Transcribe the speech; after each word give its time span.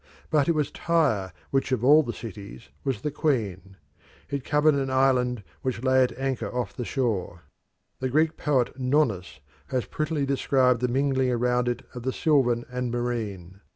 But 0.31 0.49
it 0.49 0.53
was 0.55 0.71
Tyre 0.71 1.31
which 1.51 1.71
of 1.71 1.83
all 1.83 2.01
the 2.01 2.11
cities 2.11 2.69
was 2.83 3.01
the 3.01 3.11
queen. 3.11 3.77
It 4.31 4.43
covered 4.43 4.73
an 4.73 4.89
island 4.89 5.43
which 5.61 5.83
lay 5.83 6.01
at 6.01 6.17
anchor 6.17 6.49
off 6.51 6.75
the 6.75 6.83
shore. 6.85 7.43
The 7.99 8.09
Greek 8.09 8.35
poet 8.35 8.71
Nonnus 8.79 9.41
has 9.67 9.85
prettily 9.85 10.25
described 10.25 10.81
the 10.81 10.87
mingling 10.87 11.29
around 11.29 11.67
it 11.69 11.83
of 11.93 12.01
the 12.01 12.13
sylvan 12.13 12.65
and 12.71 12.89
marine. 12.89 13.61